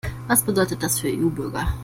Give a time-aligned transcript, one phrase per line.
[0.27, 1.71] Was bedeutet das für EU-Bürger?